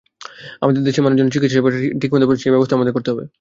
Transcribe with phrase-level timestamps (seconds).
[0.61, 3.23] আমাদের দেশের মানুষ যেন চিকিৎসাসেবাটা ঠিকমতো পান, সেই ব্যবস্থাও আমাদের করতে হবে।